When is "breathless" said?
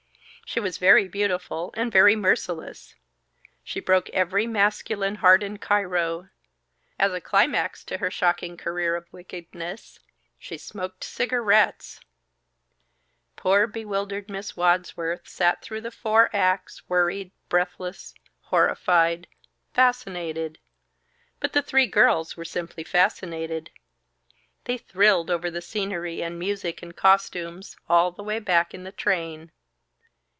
17.47-18.13